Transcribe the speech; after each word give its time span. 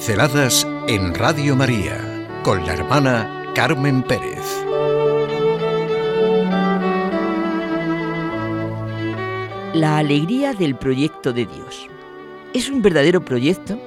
Pinceladas 0.00 0.66
en 0.88 1.14
Radio 1.14 1.54
María 1.54 2.26
con 2.42 2.64
la 2.64 2.72
hermana 2.72 3.52
Carmen 3.54 4.02
Pérez. 4.02 4.46
La 9.74 9.98
alegría 9.98 10.54
del 10.54 10.74
proyecto 10.74 11.34
de 11.34 11.44
Dios. 11.44 11.86
Es 12.54 12.70
un 12.70 12.80
verdadero 12.80 13.26
proyecto 13.26 13.78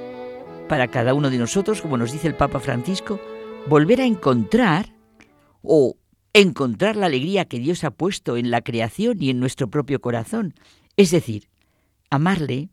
para 0.68 0.86
cada 0.86 1.14
uno 1.14 1.30
de 1.30 1.38
nosotros, 1.38 1.82
como 1.82 1.96
nos 1.96 2.12
dice 2.12 2.28
el 2.28 2.36
Papa 2.36 2.60
Francisco, 2.60 3.20
volver 3.66 4.00
a 4.00 4.06
encontrar 4.06 4.94
o 5.62 5.96
encontrar 6.32 6.94
la 6.94 7.06
alegría 7.06 7.46
que 7.46 7.58
Dios 7.58 7.82
ha 7.82 7.90
puesto 7.90 8.36
en 8.36 8.52
la 8.52 8.62
creación 8.62 9.20
y 9.20 9.30
en 9.30 9.40
nuestro 9.40 9.68
propio 9.68 10.00
corazón. 10.00 10.54
Es 10.96 11.10
decir, 11.10 11.48
amarle, 12.08 12.68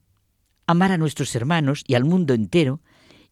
amar 0.67 0.91
a 0.91 0.99
nuestros 0.99 1.35
hermanos 1.35 1.83
y 1.87 1.95
al 1.95 2.05
mundo 2.05 2.35
entero, 2.35 2.81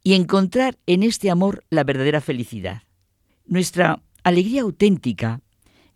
y 0.03 0.13
encontrar 0.13 0.77
en 0.85 1.03
este 1.03 1.29
amor 1.29 1.63
la 1.69 1.83
verdadera 1.83 2.21
felicidad. 2.21 2.83
Nuestra 3.45 4.01
alegría 4.23 4.61
auténtica 4.61 5.41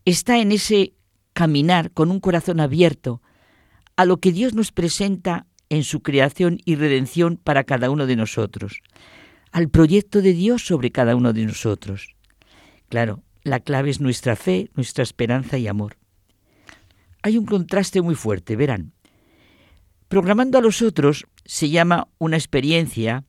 está 0.05 0.39
en 0.39 0.51
ese 0.51 0.93
caminar 1.33 1.91
con 1.91 2.11
un 2.11 2.19
corazón 2.19 2.59
abierto 2.59 3.21
a 3.95 4.05
lo 4.05 4.17
que 4.17 4.31
Dios 4.31 4.53
nos 4.53 4.71
presenta 4.71 5.45
en 5.69 5.83
su 5.83 6.01
creación 6.01 6.59
y 6.65 6.75
redención 6.75 7.37
para 7.37 7.63
cada 7.63 7.89
uno 7.89 8.05
de 8.05 8.15
nosotros, 8.15 8.81
al 9.51 9.69
proyecto 9.69 10.21
de 10.21 10.33
Dios 10.33 10.65
sobre 10.65 10.91
cada 10.91 11.15
uno 11.15 11.33
de 11.33 11.45
nosotros. 11.45 12.15
Claro, 12.89 13.23
la 13.43 13.59
clave 13.59 13.89
es 13.89 13.99
nuestra 13.99 14.35
fe, 14.35 14.69
nuestra 14.75 15.03
esperanza 15.03 15.57
y 15.57 15.67
amor. 15.67 15.97
Hay 17.21 17.37
un 17.37 17.45
contraste 17.45 18.01
muy 18.01 18.15
fuerte, 18.15 18.55
verán. 18.55 18.93
Programando 20.07 20.57
a 20.57 20.61
los 20.61 20.81
otros 20.81 21.25
se 21.45 21.69
llama 21.69 22.07
una 22.19 22.37
experiencia 22.37 23.25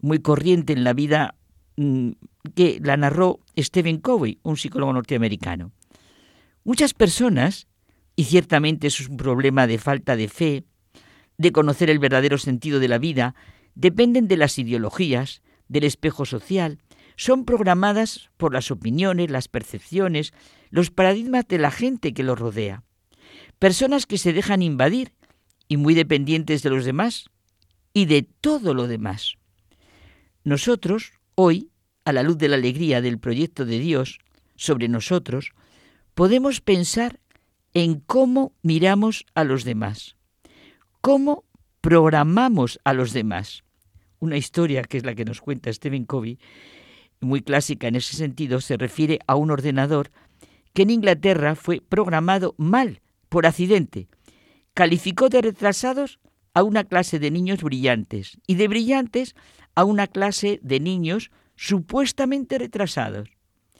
muy 0.00 0.20
corriente 0.20 0.72
en 0.72 0.84
la 0.84 0.92
vida 0.92 1.34
mm, 1.76 2.10
que 2.54 2.80
la 2.82 2.96
narró 2.96 3.40
Stephen 3.58 3.98
Covey, 3.98 4.38
un 4.42 4.56
psicólogo 4.56 4.92
norteamericano. 4.92 5.72
Muchas 6.64 6.94
personas, 6.94 7.68
y 8.16 8.24
ciertamente 8.24 8.88
es 8.88 9.08
un 9.08 9.16
problema 9.16 9.66
de 9.66 9.78
falta 9.78 10.16
de 10.16 10.28
fe, 10.28 10.64
de 11.38 11.52
conocer 11.52 11.90
el 11.90 11.98
verdadero 11.98 12.38
sentido 12.38 12.80
de 12.80 12.88
la 12.88 12.98
vida, 12.98 13.34
dependen 13.74 14.26
de 14.26 14.36
las 14.36 14.58
ideologías, 14.58 15.42
del 15.68 15.84
espejo 15.84 16.24
social, 16.24 16.78
son 17.16 17.44
programadas 17.44 18.30
por 18.36 18.52
las 18.52 18.70
opiniones, 18.70 19.30
las 19.30 19.48
percepciones, 19.48 20.32
los 20.70 20.90
paradigmas 20.90 21.48
de 21.48 21.58
la 21.58 21.70
gente 21.70 22.12
que 22.12 22.22
los 22.22 22.38
rodea. 22.38 22.84
Personas 23.58 24.06
que 24.06 24.18
se 24.18 24.32
dejan 24.32 24.62
invadir 24.62 25.14
y 25.68 25.78
muy 25.78 25.94
dependientes 25.94 26.62
de 26.62 26.70
los 26.70 26.84
demás 26.84 27.30
y 27.92 28.04
de 28.04 28.22
todo 28.22 28.74
lo 28.74 28.86
demás. 28.86 29.36
Nosotros, 30.46 31.12
hoy, 31.34 31.72
a 32.04 32.12
la 32.12 32.22
luz 32.22 32.38
de 32.38 32.46
la 32.46 32.54
alegría 32.54 33.00
del 33.00 33.18
proyecto 33.18 33.64
de 33.64 33.80
Dios 33.80 34.20
sobre 34.54 34.86
nosotros, 34.86 35.50
podemos 36.14 36.60
pensar 36.60 37.18
en 37.74 37.98
cómo 37.98 38.52
miramos 38.62 39.26
a 39.34 39.42
los 39.42 39.64
demás, 39.64 40.14
cómo 41.00 41.42
programamos 41.80 42.78
a 42.84 42.92
los 42.92 43.12
demás. 43.12 43.64
Una 44.20 44.36
historia 44.36 44.84
que 44.84 44.98
es 44.98 45.04
la 45.04 45.16
que 45.16 45.24
nos 45.24 45.40
cuenta 45.40 45.72
Stephen 45.72 46.04
Covey, 46.04 46.38
muy 47.18 47.42
clásica 47.42 47.88
en 47.88 47.96
ese 47.96 48.14
sentido, 48.14 48.60
se 48.60 48.76
refiere 48.76 49.18
a 49.26 49.34
un 49.34 49.50
ordenador 49.50 50.12
que 50.74 50.82
en 50.82 50.90
Inglaterra 50.90 51.56
fue 51.56 51.80
programado 51.80 52.54
mal, 52.56 53.00
por 53.28 53.46
accidente. 53.46 54.06
Calificó 54.74 55.28
de 55.28 55.42
retrasados 55.42 56.20
a 56.54 56.62
una 56.62 56.84
clase 56.84 57.18
de 57.18 57.32
niños 57.32 57.64
brillantes 57.64 58.38
y 58.46 58.54
de 58.54 58.68
brillantes 58.68 59.34
a 59.76 59.84
una 59.84 60.08
clase 60.08 60.58
de 60.62 60.80
niños 60.80 61.30
supuestamente 61.54 62.58
retrasados. 62.58 63.28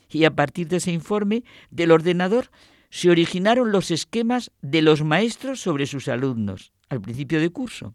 Y 0.09 0.25
a 0.25 0.35
partir 0.37 0.69
de 0.69 0.77
ese 0.77 0.93
informe 0.93 1.43
del 1.71 1.91
ordenador 1.91 2.51
se 2.91 3.11
originaron 3.11 3.73
los 3.73 3.91
esquemas 3.91 4.53
de 4.63 4.83
los 4.83 5.03
maestros 5.03 5.61
sobre 5.61 5.87
sus 5.87 6.07
alumnos 6.07 6.73
al 6.89 7.01
principio 7.01 7.41
de 7.41 7.51
curso. 7.51 7.95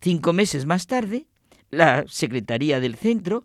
Cinco 0.00 0.32
meses 0.32 0.66
más 0.66 0.86
tarde, 0.86 1.26
la 1.70 2.04
secretaría 2.06 2.80
del 2.80 2.96
centro 2.96 3.44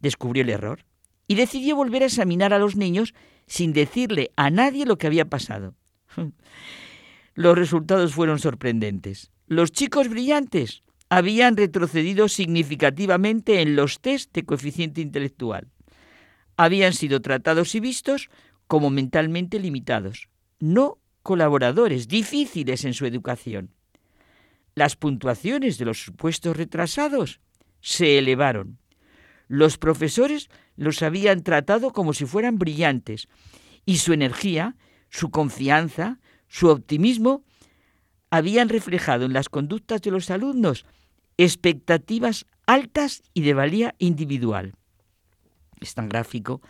descubrió 0.00 0.42
el 0.42 0.50
error 0.50 0.84
y 1.28 1.36
decidió 1.36 1.76
volver 1.76 2.02
a 2.02 2.06
examinar 2.06 2.52
a 2.52 2.58
los 2.58 2.76
niños 2.76 3.14
sin 3.46 3.72
decirle 3.72 4.32
a 4.36 4.50
nadie 4.50 4.86
lo 4.86 4.98
que 4.98 5.06
había 5.06 5.26
pasado. 5.26 5.74
Los 7.34 7.58
resultados 7.58 8.14
fueron 8.14 8.38
sorprendentes. 8.38 9.32
Los 9.46 9.72
chicos 9.72 10.08
brillantes 10.08 10.84
habían 11.08 11.56
retrocedido 11.56 12.28
significativamente 12.28 13.60
en 13.60 13.76
los 13.76 14.00
test 14.00 14.32
de 14.34 14.44
coeficiente 14.44 15.00
intelectual. 15.00 15.68
Habían 16.56 16.92
sido 16.92 17.20
tratados 17.20 17.74
y 17.74 17.80
vistos 17.80 18.30
como 18.66 18.90
mentalmente 18.90 19.58
limitados, 19.58 20.28
no 20.58 20.98
colaboradores, 21.22 22.08
difíciles 22.08 22.84
en 22.84 22.94
su 22.94 23.06
educación. 23.06 23.70
Las 24.74 24.96
puntuaciones 24.96 25.78
de 25.78 25.84
los 25.84 26.02
supuestos 26.02 26.56
retrasados 26.56 27.40
se 27.80 28.18
elevaron. 28.18 28.78
Los 29.46 29.78
profesores 29.78 30.48
los 30.76 31.02
habían 31.02 31.42
tratado 31.42 31.92
como 31.92 32.12
si 32.12 32.24
fueran 32.24 32.58
brillantes 32.58 33.28
y 33.84 33.98
su 33.98 34.12
energía, 34.12 34.76
su 35.10 35.30
confianza, 35.30 36.18
su 36.48 36.68
optimismo 36.68 37.44
habían 38.36 38.68
reflejado 38.68 39.26
en 39.26 39.32
las 39.32 39.48
conductas 39.48 40.02
de 40.02 40.10
los 40.10 40.28
alumnos 40.28 40.86
expectativas 41.36 42.46
altas 42.66 43.22
y 43.32 43.42
de 43.42 43.54
valía 43.54 43.94
individual. 43.98 44.74
Es 45.80 45.94
tan 45.94 46.08
gráfico 46.08 46.60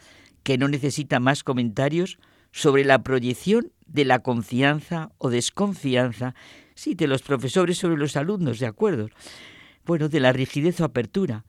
que 0.42 0.58
no 0.58 0.68
necesita 0.68 1.20
más 1.20 1.42
comentarios 1.42 2.18
sobre 2.52 2.84
la 2.84 3.02
proyección 3.02 3.72
de 3.86 4.04
la 4.04 4.18
confianza 4.18 5.12
o 5.16 5.30
desconfianza, 5.30 6.34
sí, 6.74 6.94
de 6.94 7.06
los 7.06 7.22
profesores 7.22 7.78
sobre 7.78 7.96
los 7.96 8.18
alumnos, 8.18 8.58
de 8.58 8.66
acuerdo, 8.66 9.08
bueno, 9.86 10.10
de 10.10 10.20
la 10.20 10.34
rigidez 10.34 10.82
o 10.82 10.84
apertura, 10.84 11.46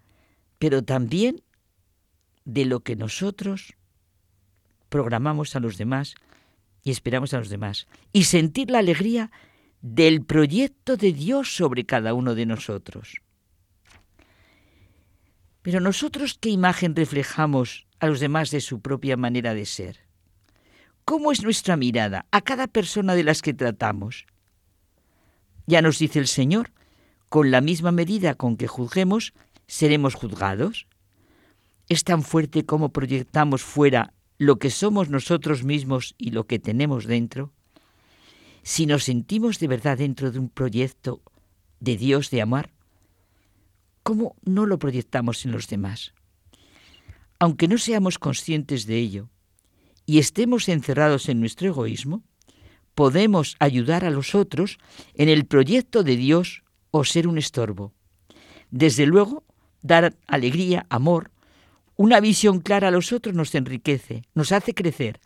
pero 0.59 0.81
también 0.81 1.41
de 2.45 2.63
lo 2.63 2.79
que 2.79 2.95
nosotros 2.95 3.75
programamos 4.87 5.57
a 5.57 5.59
los 5.59 5.77
demás 5.77 6.15
y 6.83 6.91
esperamos 6.91 7.33
a 7.33 7.39
los 7.39 7.49
demás, 7.49 7.87
y 8.13 8.23
sentir 8.23 8.71
la 8.71 8.79
alegría 8.79 9.29
del 9.88 10.25
proyecto 10.25 10.97
de 10.97 11.13
Dios 11.13 11.56
sobre 11.56 11.85
cada 11.85 12.16
uno 12.16 12.34
de 12.34 12.47
nosotros. 12.47 13.22
Pero 15.62 15.79
nosotros, 15.79 16.40
¿qué 16.41 16.50
imagen 16.50 16.96
reflejamos 16.96 17.85
a 18.00 18.07
los 18.07 18.19
demás 18.19 18.50
de 18.50 18.62
su 18.62 18.81
propia 18.81 19.16
manera 19.16 19.53
de 19.53 19.68
ser? 19.68 20.00
¿Cómo 21.06 21.31
es 21.31 21.44
nuestra 21.44 21.78
mirada 21.78 22.25
a 22.31 22.41
cada 22.41 22.66
persona 22.66 23.13
de 23.13 23.23
las 23.23 23.44
que 23.44 23.53
tratamos? 23.53 24.25
Ya 25.68 25.84
nos 25.84 26.00
dice 26.00 26.17
el 26.17 26.28
Señor, 26.28 26.72
con 27.29 27.52
la 27.52 27.62
misma 27.62 27.91
medida 27.91 28.34
con 28.34 28.57
que 28.57 28.66
juzguemos, 28.66 29.34
seremos 29.67 30.16
juzgados. 30.16 30.88
Es 31.90 32.03
tan 32.03 32.23
fuerte 32.23 32.66
como 32.66 32.90
proyectamos 32.90 33.62
fuera 33.62 34.16
lo 34.40 34.57
que 34.57 34.72
somos 34.72 35.12
nosotros 35.12 35.63
mismos 35.63 36.16
y 36.17 36.31
lo 36.31 36.47
que 36.47 36.57
tenemos 36.57 37.06
dentro 37.06 37.53
si 38.65 38.87
nos 38.87 39.03
sentimos 39.03 39.59
de 39.59 39.67
verdad 39.67 39.99
dentro 39.99 40.31
de 40.31 40.39
un 40.39 40.49
proyecto 40.49 41.21
de 41.79 41.97
Dios 41.97 42.31
de 42.31 42.41
amar, 42.41 42.71
¿cómo 44.01 44.35
no 44.43 44.65
lo 44.65 44.79
proyectamos 44.79 45.45
en 45.45 45.51
los 45.51 45.67
demás? 45.67 46.15
Aunque 47.37 47.67
no 47.67 47.77
seamos 47.77 48.17
conscientes 48.17 48.87
de 48.87 48.97
ello 48.97 49.29
y 50.07 50.17
estemos 50.17 50.67
encerrados 50.67 51.29
en 51.29 51.39
nuestro 51.39 51.67
egoísmo, 51.67 52.23
podemos 52.95 53.55
ayudar 53.59 54.03
a 54.03 54.09
los 54.09 54.34
otros 54.34 54.79
en 55.13 55.29
el 55.29 55.45
proyecto 55.45 56.01
de 56.01 56.16
Dios 56.16 56.63
o 56.90 57.03
ser 57.03 57.28
un 57.28 57.37
estorbo. 57.37 57.93
Desde 58.72 59.05
luego, 59.05 59.43
dar 59.84 60.16
alegría, 60.25 60.87
amor, 60.90 61.29
una 61.97 62.19
visión 62.19 62.61
clara 62.61 62.87
a 62.87 62.91
los 62.91 63.13
otros 63.13 63.35
nos 63.35 63.53
enriquece, 63.53 64.23
nos 64.34 64.51
hace 64.51 64.73
crecer, 64.73 65.22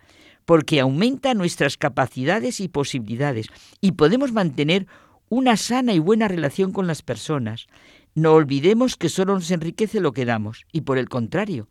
porque 0.50 0.80
aumenta 0.80 1.36
nuestras 1.36 1.78
capacidades 1.78 2.60
y 2.60 2.70
posibilidades 2.70 3.50
y 3.82 3.92
podemos 3.92 4.32
mantener 4.32 4.88
una 5.30 5.56
sana 5.58 5.94
y 5.94 6.00
buena 6.00 6.28
relación 6.28 6.72
con 6.72 6.88
las 6.88 7.04
personas. 7.04 7.68
No 8.16 8.34
olvidemos 8.34 8.98
que 8.98 9.10
solo 9.10 9.36
nos 9.36 9.52
enriquece 9.52 10.00
lo 10.00 10.12
que 10.12 10.26
damos 10.26 10.66
y 10.72 10.82
por 10.82 10.98
el 10.98 11.08
contrario, 11.08 11.70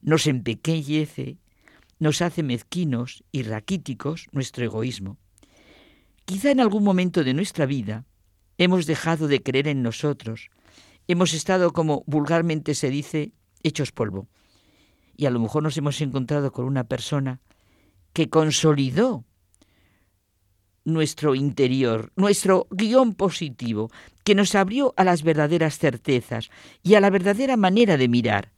nos 0.00 0.26
empequeñece, 0.26 1.36
nos 1.98 2.22
hace 2.22 2.42
mezquinos 2.42 3.22
y 3.32 3.42
raquíticos 3.42 4.28
nuestro 4.32 4.64
egoísmo. 4.64 5.18
Quizá 6.24 6.50
en 6.50 6.60
algún 6.60 6.84
momento 6.84 7.22
de 7.22 7.34
nuestra 7.34 7.66
vida 7.66 8.06
hemos 8.56 8.86
dejado 8.86 9.28
de 9.28 9.42
creer 9.42 9.68
en 9.68 9.82
nosotros, 9.82 10.48
hemos 11.06 11.34
estado, 11.34 11.74
como 11.74 12.02
vulgarmente 12.06 12.74
se 12.74 12.88
dice, 12.88 13.32
hechos 13.62 13.92
polvo. 13.92 14.26
Y 15.18 15.26
a 15.26 15.30
lo 15.30 15.38
mejor 15.38 15.62
nos 15.62 15.76
hemos 15.76 16.00
encontrado 16.00 16.50
con 16.50 16.64
una 16.64 16.84
persona 16.84 17.40
que 18.16 18.30
consolidó 18.30 19.26
nuestro 20.86 21.34
interior, 21.34 22.12
nuestro 22.16 22.66
guion 22.70 23.12
positivo, 23.12 23.90
que 24.24 24.34
nos 24.34 24.54
abrió 24.54 24.94
a 24.96 25.04
las 25.04 25.22
verdaderas 25.22 25.78
certezas 25.78 26.48
y 26.82 26.94
a 26.94 27.00
la 27.00 27.10
verdadera 27.10 27.58
manera 27.58 27.98
de 27.98 28.08
mirar. 28.08 28.52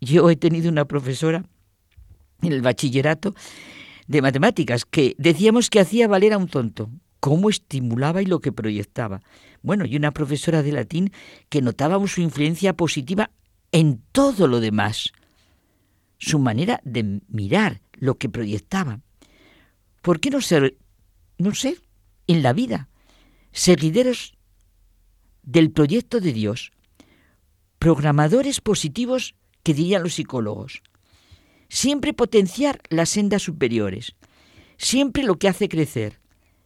Yo 0.00 0.30
he 0.30 0.36
tenido 0.36 0.70
una 0.70 0.86
profesora 0.86 1.44
en 2.40 2.52
el 2.52 2.62
bachillerato 2.62 3.34
de 4.06 4.22
matemáticas 4.22 4.86
que 4.86 5.14
decíamos 5.18 5.68
que 5.68 5.80
hacía 5.80 6.08
valer 6.08 6.32
a 6.32 6.38
un 6.38 6.48
tonto, 6.48 6.88
cómo 7.20 7.50
estimulaba 7.50 8.22
y 8.22 8.24
lo 8.24 8.40
que 8.40 8.50
proyectaba. 8.50 9.20
Bueno, 9.60 9.84
y 9.84 9.94
una 9.94 10.12
profesora 10.12 10.62
de 10.62 10.72
latín 10.72 11.12
que 11.50 11.60
notábamos 11.60 12.12
su 12.12 12.22
influencia 12.22 12.72
positiva 12.72 13.30
en 13.72 14.00
todo 14.12 14.48
lo 14.48 14.60
demás, 14.60 15.12
su 16.18 16.38
manera 16.38 16.80
de 16.84 17.20
mirar 17.28 17.80
lo 17.92 18.18
que 18.18 18.28
proyectaba. 18.28 19.00
¿Por 20.02 20.20
qué 20.20 20.30
no 20.30 20.40
ser, 20.40 20.76
no 21.38 21.54
sé, 21.54 21.78
en 22.26 22.42
la 22.42 22.52
vida, 22.52 22.88
seguideros 23.52 24.36
del 25.42 25.70
proyecto 25.70 26.20
de 26.20 26.32
Dios, 26.32 26.72
programadores 27.78 28.60
positivos 28.60 29.34
que 29.62 29.74
dirían 29.74 30.02
los 30.02 30.14
psicólogos? 30.14 30.82
Siempre 31.68 32.12
potenciar 32.12 32.80
las 32.88 33.08
sendas 33.10 33.42
superiores, 33.42 34.14
siempre 34.76 35.24
lo 35.24 35.38
que 35.38 35.48
hace 35.48 35.68
crecer, 35.68 36.20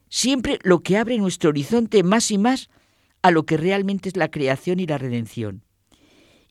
siempre 0.08 0.58
lo 0.62 0.82
que 0.82 0.98
abre 0.98 1.16
nuestro 1.16 1.50
horizonte 1.50 2.02
más 2.02 2.30
y 2.30 2.38
más 2.38 2.68
a 3.22 3.30
lo 3.30 3.46
que 3.46 3.56
realmente 3.56 4.08
es 4.08 4.16
la 4.16 4.30
creación 4.30 4.80
y 4.80 4.86
la 4.86 4.98
redención. 4.98 5.64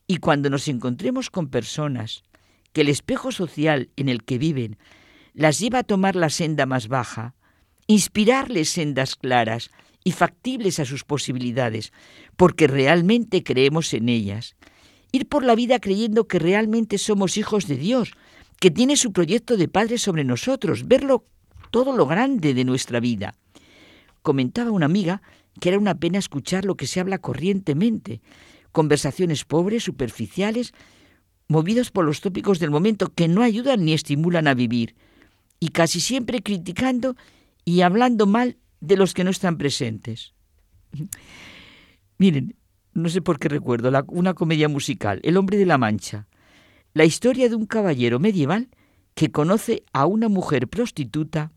Y 0.06 0.16
cuando 0.16 0.50
nos 0.50 0.66
encontremos 0.66 1.30
con 1.30 1.48
personas 1.48 2.24
que 2.72 2.82
el 2.82 2.88
espejo 2.88 3.32
social 3.32 3.90
en 3.96 4.08
el 4.08 4.24
que 4.24 4.38
viven 4.38 4.78
las 5.34 5.58
lleva 5.58 5.80
a 5.80 5.84
tomar 5.84 6.16
la 6.16 6.30
senda 6.30 6.66
más 6.66 6.88
baja, 6.88 7.34
inspirarles 7.86 8.70
sendas 8.70 9.16
claras 9.16 9.70
y 10.04 10.12
factibles 10.12 10.80
a 10.80 10.84
sus 10.84 11.04
posibilidades, 11.04 11.92
porque 12.36 12.66
realmente 12.66 13.42
creemos 13.42 13.92
en 13.94 14.08
ellas. 14.08 14.56
Ir 15.12 15.28
por 15.28 15.44
la 15.44 15.54
vida 15.54 15.80
creyendo 15.80 16.26
que 16.26 16.38
realmente 16.38 16.98
somos 16.98 17.36
hijos 17.36 17.66
de 17.66 17.76
Dios, 17.76 18.12
que 18.60 18.70
tiene 18.70 18.96
su 18.96 19.12
proyecto 19.12 19.56
de 19.56 19.68
Padre 19.68 19.98
sobre 19.98 20.24
nosotros, 20.24 20.86
verlo 20.86 21.24
todo 21.70 21.96
lo 21.96 22.06
grande 22.06 22.54
de 22.54 22.64
nuestra 22.64 23.00
vida. 23.00 23.34
Comentaba 24.22 24.70
una 24.70 24.86
amiga 24.86 25.22
que 25.60 25.70
era 25.70 25.78
una 25.78 25.94
pena 25.94 26.18
escuchar 26.18 26.64
lo 26.64 26.76
que 26.76 26.86
se 26.86 27.00
habla 27.00 27.18
corrientemente, 27.18 28.20
conversaciones 28.72 29.44
pobres, 29.44 29.84
superficiales, 29.84 30.72
movidos 31.50 31.90
por 31.90 32.04
los 32.04 32.20
tópicos 32.20 32.60
del 32.60 32.70
momento 32.70 33.12
que 33.12 33.26
no 33.26 33.42
ayudan 33.42 33.84
ni 33.84 33.92
estimulan 33.92 34.46
a 34.46 34.54
vivir 34.54 34.94
y 35.58 35.70
casi 35.70 36.00
siempre 36.00 36.42
criticando 36.42 37.16
y 37.64 37.80
hablando 37.80 38.26
mal 38.26 38.56
de 38.80 38.96
los 38.96 39.14
que 39.14 39.24
no 39.24 39.30
están 39.30 39.58
presentes. 39.58 40.32
Miren, 42.18 42.54
no 42.94 43.08
sé 43.08 43.20
por 43.20 43.40
qué 43.40 43.48
recuerdo 43.48 43.90
una 44.08 44.34
comedia 44.34 44.68
musical, 44.68 45.18
El 45.24 45.36
hombre 45.36 45.58
de 45.58 45.66
la 45.66 45.76
Mancha, 45.76 46.28
la 46.94 47.04
historia 47.04 47.48
de 47.48 47.56
un 47.56 47.66
caballero 47.66 48.20
medieval 48.20 48.68
que 49.14 49.32
conoce 49.32 49.82
a 49.92 50.06
una 50.06 50.28
mujer 50.28 50.68
prostituta, 50.68 51.50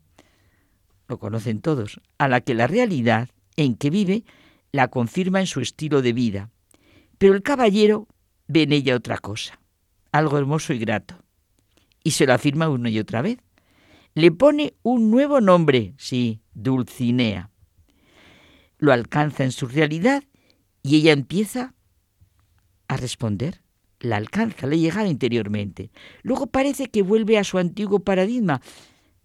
lo 1.06 1.20
conocen 1.20 1.60
todos, 1.60 2.00
a 2.18 2.26
la 2.26 2.40
que 2.40 2.54
la 2.54 2.66
realidad 2.66 3.28
en 3.54 3.76
que 3.76 3.90
vive 3.90 4.24
la 4.72 4.88
confirma 4.88 5.38
en 5.38 5.46
su 5.46 5.60
estilo 5.60 6.02
de 6.02 6.12
vida. 6.12 6.50
Pero 7.18 7.34
el 7.34 7.42
caballero 7.42 8.08
ve 8.48 8.62
en 8.62 8.72
ella 8.72 8.96
otra 8.96 9.18
cosa, 9.18 9.60
algo 10.18 10.38
hermoso 10.38 10.72
y 10.72 10.78
grato, 10.78 11.16
y 12.02 12.12
se 12.12 12.26
lo 12.26 12.34
afirma 12.34 12.68
una 12.68 12.90
y 12.90 12.98
otra 12.98 13.22
vez 13.22 13.38
le 14.14 14.30
pone 14.30 14.74
un 14.82 15.10
nuevo 15.10 15.40
nombre, 15.40 15.94
sí, 15.98 16.40
Dulcinea. 16.54 17.50
Lo 18.78 18.92
alcanza 18.92 19.42
en 19.42 19.50
su 19.50 19.66
realidad 19.66 20.22
y 20.82 20.96
ella 20.96 21.12
empieza 21.12 21.74
a 22.86 22.96
responder. 22.96 23.62
La 23.98 24.16
alcanza, 24.16 24.66
le 24.66 24.78
llega 24.78 25.06
interiormente. 25.06 25.90
Luego 26.22 26.46
parece 26.46 26.90
que 26.90 27.02
vuelve 27.02 27.38
a 27.38 27.44
su 27.44 27.58
antiguo 27.58 28.00
paradigma. 28.00 28.60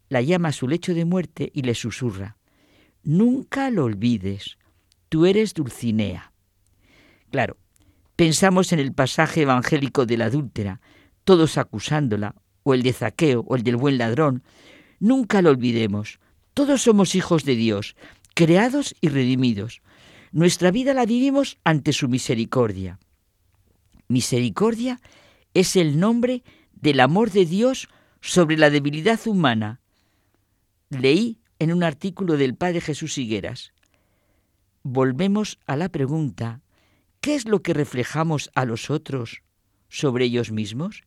La 0.08 0.22
llama 0.22 0.50
a 0.50 0.54
su 0.54 0.68
lecho 0.68 0.94
de 0.96 1.06
muerte 1.06 1.52
y 1.54 1.62
le 1.62 1.76
susurra. 1.76 2.38
Nunca 3.04 3.70
lo 3.70 3.84
olvides, 3.86 4.58
tú 5.08 5.26
eres 5.26 5.54
Dulcinea. 5.54 6.34
Claro, 7.30 7.58
pensamos 8.20 8.74
en 8.74 8.80
el 8.80 8.92
pasaje 8.92 9.44
evangélico 9.44 10.06
de 10.06 10.18
la 10.18 10.26
adúltera, 10.26 10.82
todos 11.24 11.58
acusándola, 11.58 12.36
o 12.64 12.74
el 12.74 12.84
de 12.84 12.92
Zaqueo, 12.92 13.46
o 13.48 13.56
el 13.56 13.64
del 13.64 13.78
buen 13.78 13.98
ladrón, 13.98 14.44
Nunca 15.00 15.42
lo 15.42 15.52
olvidemos. 15.52 16.20
Todos 16.54 16.82
somos 16.82 17.16
hijos 17.16 17.46
de 17.46 17.56
Dios, 17.56 17.96
creados 18.34 18.94
y 19.00 19.08
redimidos. 19.08 19.82
Nuestra 20.34 20.70
vida 20.70 20.94
la 20.94 21.06
vivimos 21.06 21.60
ante 21.64 21.94
su 21.94 22.10
misericordia. 22.10 23.00
Misericordia 24.10 25.00
es 25.54 25.78
el 25.78 25.98
nombre 25.98 26.44
del 26.74 27.00
amor 27.00 27.32
de 27.32 27.46
Dios 27.46 27.88
sobre 28.20 28.58
la 28.58 28.70
debilidad 28.70 29.26
humana. 29.28 29.80
Leí 30.90 31.40
en 31.58 31.72
un 31.72 31.84
artículo 31.84 32.36
del 32.36 32.56
Padre 32.56 32.82
Jesús 32.82 33.18
Higueras. 33.18 33.72
Volvemos 34.84 35.58
a 35.66 35.78
la 35.78 35.88
pregunta, 35.88 36.60
¿qué 37.22 37.36
es 37.36 37.48
lo 37.48 37.62
que 37.62 37.74
reflejamos 37.74 38.50
a 38.56 38.66
los 38.66 38.90
otros 38.90 39.42
sobre 39.90 40.26
ellos 40.26 40.52
mismos? 40.52 41.04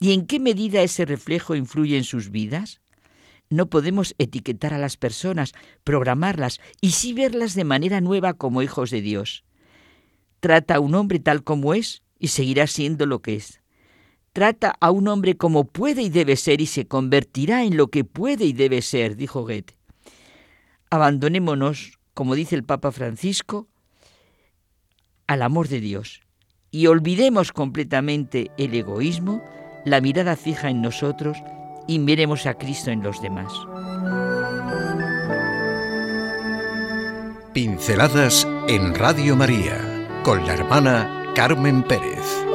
¿Y 0.00 0.12
en 0.12 0.26
qué 0.26 0.40
medida 0.40 0.82
ese 0.82 1.04
reflejo 1.04 1.54
influye 1.54 1.96
en 1.96 2.04
sus 2.04 2.30
vidas? 2.30 2.80
No 3.50 3.68
podemos 3.68 4.14
etiquetar 4.18 4.72
a 4.74 4.78
las 4.78 4.96
personas, 4.96 5.52
programarlas 5.84 6.60
y 6.80 6.92
sí 6.92 7.12
verlas 7.12 7.54
de 7.54 7.64
manera 7.64 8.00
nueva 8.00 8.34
como 8.34 8.62
hijos 8.62 8.90
de 8.90 9.02
Dios. 9.02 9.44
Trata 10.40 10.76
a 10.76 10.80
un 10.80 10.94
hombre 10.94 11.20
tal 11.20 11.44
como 11.44 11.74
es 11.74 12.02
y 12.18 12.28
seguirá 12.28 12.66
siendo 12.66 13.06
lo 13.06 13.20
que 13.20 13.34
es. 13.36 13.60
Trata 14.32 14.74
a 14.80 14.90
un 14.90 15.06
hombre 15.08 15.36
como 15.36 15.64
puede 15.64 16.02
y 16.02 16.08
debe 16.08 16.36
ser 16.36 16.62
y 16.62 16.66
se 16.66 16.86
convertirá 16.86 17.64
en 17.64 17.76
lo 17.76 17.88
que 17.88 18.04
puede 18.04 18.46
y 18.46 18.54
debe 18.54 18.80
ser, 18.80 19.16
dijo 19.16 19.42
Goethe. 19.42 19.76
Abandonémonos, 20.88 21.98
como 22.14 22.34
dice 22.34 22.56
el 22.56 22.64
Papa 22.64 22.90
Francisco, 22.92 23.68
al 25.32 25.42
amor 25.42 25.68
de 25.68 25.80
Dios 25.80 26.20
y 26.70 26.86
olvidemos 26.86 27.52
completamente 27.52 28.50
el 28.56 28.74
egoísmo, 28.74 29.42
la 29.84 30.00
mirada 30.00 30.36
fija 30.36 30.70
en 30.70 30.80
nosotros 30.80 31.36
y 31.86 31.98
miremos 31.98 32.46
a 32.46 32.54
Cristo 32.54 32.90
en 32.90 33.02
los 33.02 33.20
demás. 33.20 33.52
Pinceladas 37.52 38.48
en 38.68 38.94
Radio 38.94 39.36
María 39.36 40.08
con 40.24 40.46
la 40.46 40.54
hermana 40.54 41.32
Carmen 41.34 41.82
Pérez. 41.82 42.51